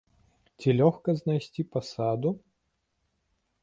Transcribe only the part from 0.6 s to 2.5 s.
Ці лёгка знайсці пасаду?